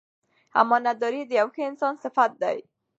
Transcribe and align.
امانتداري 0.61 1.21
د 1.27 1.31
یو 1.39 1.47
ښه 1.55 1.61
انسان 1.69 1.93
صفت 2.03 2.31
دی. 2.41 2.57